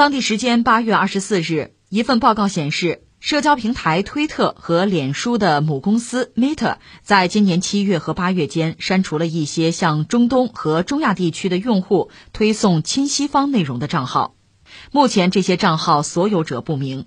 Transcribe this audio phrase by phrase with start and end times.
[0.00, 14.34] 当地时间八月二十四日，一份报告显示，社交平台推特和脸书的母公司 Meta 在今年七月和八月间删除了一些向中东和中亚地区的用户推送亲西方内容的账号。
[14.90, 17.04] 目前，这些账号所有者不明。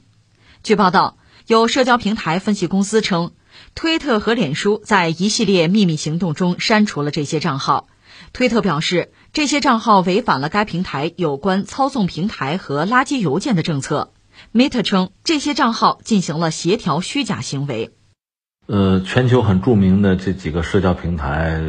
[0.61, 1.17] 据报道，
[1.47, 3.31] 有社交平台分析公司称，
[3.73, 7.87] 推特和脸书在一系列秘密行动中删除了这些账号。
[8.33, 14.11] 推特表示，这些账号违反了该平台有关操纵平台和垃圾邮件的政策。
[14.53, 17.89] Meta 称，这些账号进行了协调虚假行为。
[18.67, 21.59] 呃，全球很著名的这几个社交平台，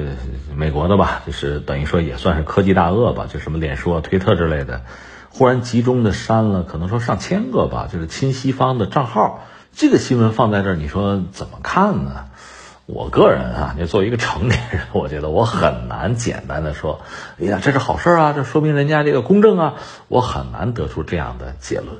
[0.55, 4.83] 美国的吧，就是等于说也算是科技大鳄吧，就什么脸书啊、推特之类的，
[5.31, 9.43] 忽然集中的删了，可能说上千个吧，就是亲西方的账号。
[9.73, 12.27] 这个新闻放在这儿，你说怎么看呢？
[12.87, 17.01] 我个人啊，就作为一个成年人，我觉得我很难简单的说，
[17.41, 19.75] 哎呀，这是好事啊，这说明人家这个公正啊，
[20.09, 21.97] 我很难得出这样的结论。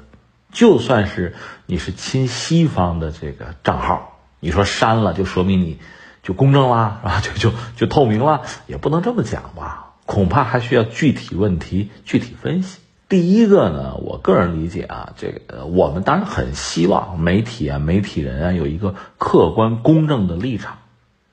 [0.53, 1.35] 就算是
[1.67, 5.79] 你是亲西方的这个账号，你说删了就说明你
[6.23, 7.21] 就公正啦，是吧？
[7.21, 9.95] 就就就透明了，也不能这么讲吧？
[10.07, 12.81] 恐怕还需要具体问题具体分析。
[13.07, 20.79] 第一个呢，我个人理解啊，这个我们当然很希望媒体啊、媒体人啊有一个客观公正的立场，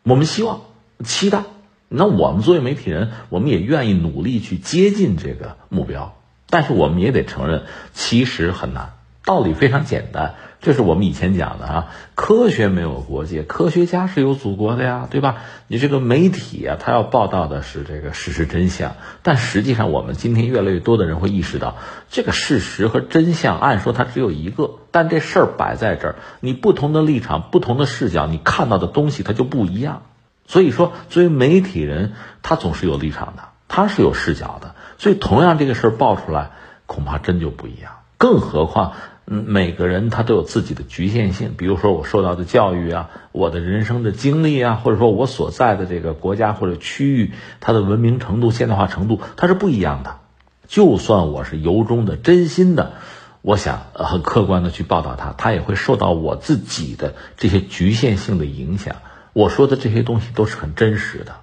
[0.04, 0.62] 我们希望、
[1.04, 1.44] 期待。
[1.88, 6.16] 那我们作为媒体人，我们也愿意努力去接近这个目标，
[6.50, 7.64] 但是我们也得承认，
[7.94, 8.94] 其实很难。
[9.24, 10.36] 道理非常简单。
[10.62, 15.38] 这是我们以前讲的啊，科学没有国界，科学家是有祖国的呀，对吧？
[15.68, 21.78] 你这个媒体啊，他要报道的是这个事实真相，但实际上我们今天越来越多的人会意识到，
[22.10, 30.04] 这个事实和真相，按说它只有一个，但这事儿摆在这儿，你不同的立场、不同的视角，你看到的东西它就不一样。
[30.46, 32.14] 所以说，作为媒体人，
[32.44, 36.52] 他总是有立场的，他是有视角的，所以同样这个事儿爆出来，
[36.86, 37.94] 恐怕真就不一样。
[38.22, 38.94] 更何况。
[39.26, 47.32] 嗯，每个人他都有自己的局限性，比如说我受到的教育啊，我的人生的经历啊，或者说我所在的这个国家或者区域，
[47.62, 50.18] 它的文明程度、现代化程度，它是不一样的。
[50.68, 52.94] 就算我是由衷的、真心的，
[53.42, 58.98] 我想很客观的去报道它，它也会受到我自己的这些局限性的影响。
[59.34, 61.36] 我说的这些东西都是很真实的，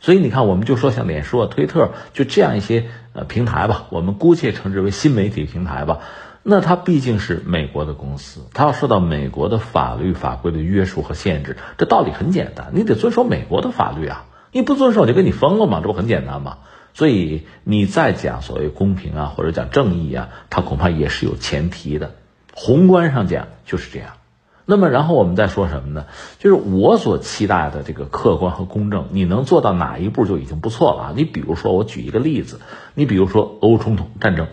[0.00, 5.98] 所以你看，我们就说像脸书啊、推特，就这样一些呃平台吧，我们姑且称之为新媒体平台吧。
[6.44, 11.56] 那它毕竟是美国的公司，它要受到美国的法律法规的约束和限制。
[11.76, 14.24] 这道理很简单，你得遵守美国的法律啊！
[14.52, 16.58] 你不遵守就给你封了嘛，这不很简单吗？
[16.94, 22.14] 所以你再讲所谓公平啊，或者讲正义啊，它恐怕也是有前提的。
[22.54, 24.12] 宏观上讲就是这样。
[24.70, 26.04] 那么然后我们再说什么呢？
[26.38, 31.12] 就是我所期待的这个客观和公正，你能做到哪一步就已经不错了啊。
[31.16, 32.60] 你比如说，我举一个例子，
[32.92, 34.46] 你比如说俄乌冲突战争。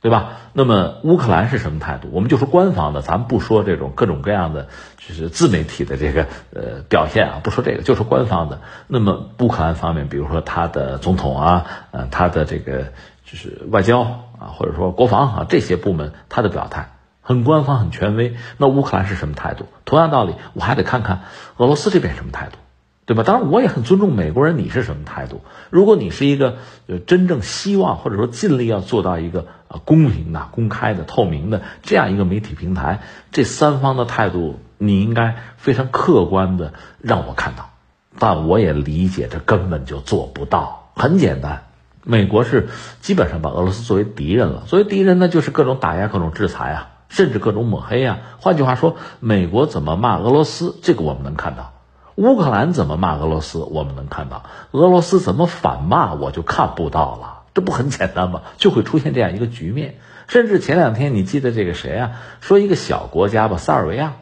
[0.00, 0.34] 对吧？
[0.52, 2.08] 那么乌克兰是什么态度？
[2.12, 8.60] 我们就说官方的，咱不说这种各种各样的，就是自媒体的这个呃表现啊，不说这个，就说官方的。
[8.86, 12.92] 那么乌克兰方面，比如说他的总统啊，呃，他的这个
[13.24, 14.02] 就是外交
[14.38, 16.92] 啊，或者说国防啊这些部门，他的表态
[17.28, 18.36] 很官方、很权威。
[18.56, 19.66] 那乌克兰是什么态度？
[19.84, 21.24] 同样道理，我还得看看
[21.58, 22.56] 俄罗斯这边什么态度。
[23.04, 23.22] 对吧？
[23.22, 24.56] 当然，我也很尊重美国人。
[24.58, 25.42] 你是什么态度？
[25.68, 26.56] 如果你是一个
[26.86, 33.00] 呃真正希望或者说尽力要做到一个呃公平的、公开的、透明的这样一个媒体平台，
[33.30, 37.70] 这三方的态度你应该非常客观的让我看到。
[38.18, 40.90] 但我也理解，这根本就做不到。
[40.94, 41.62] 很简单，
[42.02, 42.68] 美国是
[43.00, 44.64] 基本上把俄罗斯作为敌人了。
[44.66, 48.18] 作为敌人呢，就是各种打压、各种制裁啊，甚至各种抹黑啊。
[48.40, 51.72] 换句话说，美国怎么骂俄罗斯，这个我们能看到。
[52.16, 54.42] 乌克兰怎么骂俄罗斯，我们能看到；
[54.72, 57.42] 俄罗斯怎么反骂，我就看不到了。
[57.54, 58.42] 这不很简单吗？
[58.56, 59.98] 就会出现这样一个局面。
[60.26, 62.10] 甚至前两天，你记得这个谁啊？
[62.40, 64.14] 说一个小国家吧，塞尔维亚，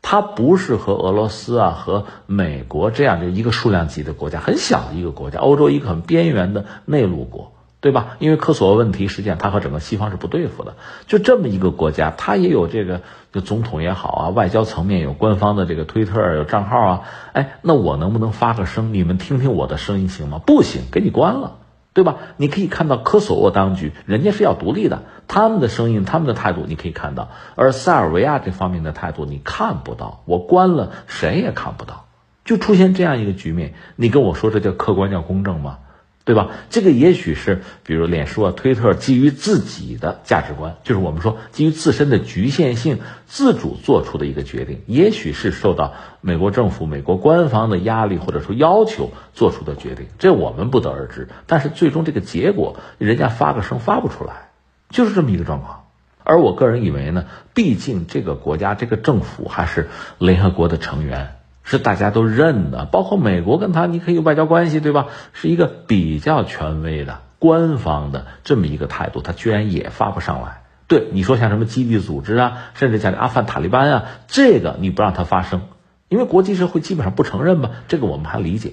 [0.00, 7.52] 它不是和俄罗斯啊、和美国这样的一个数量级的国家，很小的一个国家，欧洲一个很边缘的内陆国。
[7.80, 8.16] 对吧？
[8.18, 10.74] 因为科索沃问题，实际上它和整个西方是不对付的。
[11.06, 13.00] 就这么一个国家，它也有这个，
[13.32, 17.00] 就总统也好啊，外交层面有官方的这个推特有账号啊。
[17.32, 18.92] 哎，那我能不能发个声？
[18.92, 20.38] 你们听听我的声音行吗？
[20.44, 21.56] 不行，给你关了，
[21.94, 22.16] 对吧？
[22.36, 30.20] 你可以看到科索沃当局，人家是要独立的，他们的声音、他们的态度你可以看到，而塞尔维亚这方面的态度你看不到。
[30.26, 32.04] 我关了，谁也看不到，
[32.44, 33.72] 就出现这样一个局面。
[33.96, 35.78] 你跟我说这叫客观叫公正吗？
[36.24, 36.50] 对吧？
[36.68, 51.28] 这个也许是，比如脸书啊、推特基于自己的价值观，就是我们说基于自身的局限性自主做出的一个决定，也许是受到美国政府、美国官方的压力或者说要求做出的决定，这我们不得而知。
[51.46, 54.50] 但是最终这个结果，人家发个声发不出来，
[54.90, 55.84] 就是这么一个状况。
[56.22, 57.24] 而我个人以为呢，
[57.54, 59.88] 毕竟这个国家这个政府还是
[60.18, 61.39] 联合国的成员，
[61.70, 65.06] 是大家都认的，包括美国跟他你可以有外交关系，对吧？
[65.32, 70.64] 是一个比较权威的官方的这么一个态度，他居然也发不上来。
[70.88, 75.60] 对你说像什么基地组织啊，甚至像阿富汗塔利班啊，这个你不让它发生，
[76.08, 78.72] 因为国际社会基本上不承认嘛，这个我们还理解。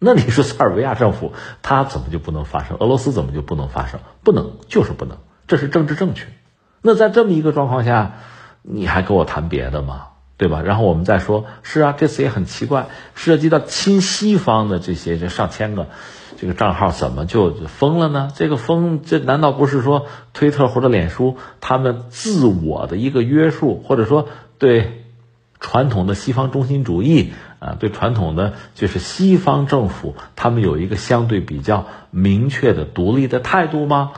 [0.00, 2.76] 那你说塞尔维亚政府他怎么就不能发生？
[2.80, 4.00] 俄罗斯怎么就不能发生？
[4.24, 6.26] 不能，就是不能，这是政治正确。
[6.82, 8.14] 那在这么一个状况下，
[8.62, 10.08] 你还跟我谈别的吗？
[10.42, 10.60] 对吧？
[10.60, 15.86] 然后我们再说，是啊，这次也很奇怪，涉及到亲西方的这些这上千个。
[16.36, 18.32] 这个账号怎么就封了呢？
[18.34, 24.26] 这个封，这难道不是说推特或者脸书他们自我的一个约束，或者说
[24.58, 25.04] 对
[25.60, 34.10] 传统的西方中心主义啊，对传统的就是西方政府，他们有一个相对比较明确的独立的态度吗？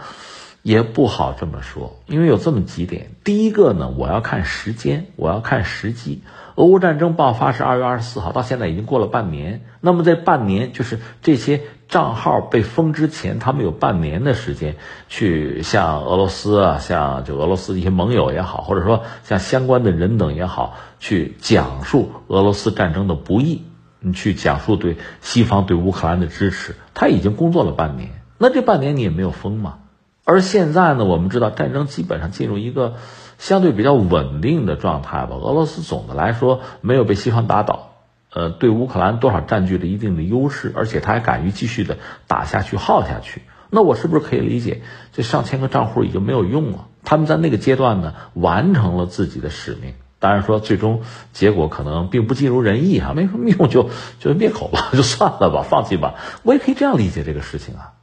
[0.64, 3.10] 也不好这么说，因为有这么几点。
[3.22, 6.22] 第一个呢，我要看时间，我要看时机。
[6.54, 9.60] 俄乌战争爆发是二月二十四号，到现在已经过了半年。
[9.82, 14.76] 那么这半年，就是这些账号被封之前，他们有半年的时间
[15.06, 23.64] 去向俄罗斯啊，向就俄罗斯一些盟友也好，或者说向相关的人等也好，去讲述俄罗斯战争的不易，
[24.00, 26.74] 你去讲述对西方对乌克兰的支持。
[26.94, 28.08] 他已经工作了半年，
[28.38, 29.80] 那这半年你也没有封嘛？
[30.24, 32.94] 而现在呢，我们知道战争基本上进入一个。
[33.36, 35.34] 相对比较稳定的状态吧。
[35.34, 37.90] 俄罗斯总的来说没有被西方打倒，
[38.32, 41.98] 呃，对乌克兰多少占据了一定的优势，而且他还敢于继续的
[42.28, 43.42] 打下去、耗下去。
[43.70, 44.82] 那我是不是可以理解，
[45.12, 46.86] 这上千个账户已经没有用了？
[47.04, 49.94] 他们在那个阶段呢，完成了自己的使命。
[50.20, 53.90] 当然说，最终结果可能并不尽如人意哈，没什么用就
[54.20, 56.14] 就灭口吧，就算了吧，放弃吧。
[56.44, 57.93] 我也可以这样理解这个事情啊。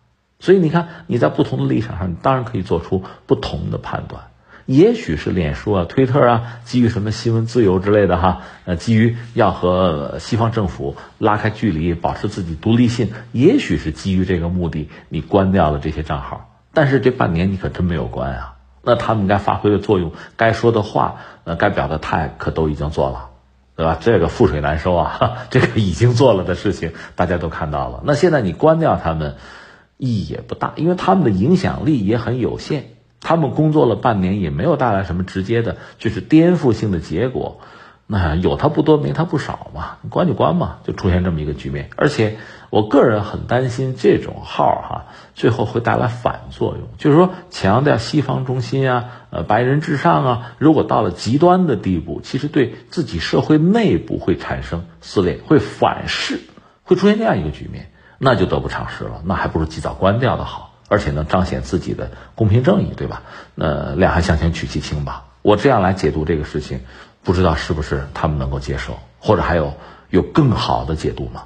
[0.42, 4.24] 所以你看，你在不同的立场上，你当然可以做出不同的判断。
[4.66, 16.50] 也许是脸书啊、推特啊，基于什么新闻自由之类的哈，呃，基于要和西方政府拉开距离、保持自己独立性，也许是基于这个目的，你关掉了这些账号。
[16.74, 23.30] 但是这半年你可真没有关啊，那他们该发挥的作用、该说的话、呃，该表的态，可都已经做了，
[23.76, 23.98] 对吧？
[24.00, 28.02] 这个覆水难收啊， 这个已经做了的事情，大家都看到了。
[28.06, 29.36] 那现在你关掉他们，
[30.02, 32.86] 意义也不大，因为他们的影响力也很有限。
[33.20, 37.60] 他们工作了半年，也没有带来什么直接的，就是颠覆性的结果。
[38.08, 41.92] 那有他不多，没他不少嘛，关就关嘛，就出现这么一个局面。
[41.96, 42.38] 而且
[42.72, 45.06] 我个人很担心这种号哈，
[45.36, 56.40] 最后会带来反作用，就是说强调西方中心啊，呃，白人至上啊，如果到了极端的地步，其实对自己社会内部会产生撕裂，会反噬，
[56.84, 57.92] 会出现这样一个局面，
[58.22, 59.22] 那就得不偿失了。
[59.26, 60.70] 那还不如及早关掉的好。
[60.92, 63.22] 而且能彰显自己的公平正义，对吧？
[63.56, 65.24] 那两害相权取其轻吧。
[65.42, 66.82] 我这样来解读这个事情，
[67.24, 69.74] 不知道是不是他们能够接受，或者还有
[70.10, 71.44] 有更好的解读吗？